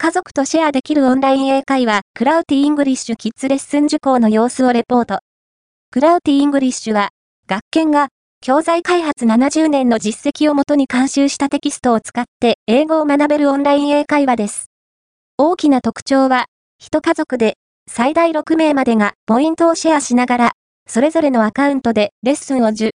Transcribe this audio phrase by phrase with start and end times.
[0.00, 5.18] 家族とシェアできるオンライン英会話、クラウティ English キッズレッスン受講の様子をレポート。
[5.90, 7.08] クラウティ English は、
[7.48, 8.06] 学研が、
[8.40, 14.70] 教材開発70年の実績をもとに監修したテキストを使って英語を学べるオンライン英会話です。
[15.36, 16.44] 大きな特徴は、
[16.78, 17.54] 一家族で
[17.90, 20.52] 最大6名までがポイントをシェアしながら、
[20.86, 22.86] それぞれのアカウントでレッスンを受